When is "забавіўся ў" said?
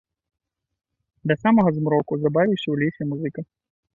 2.23-2.75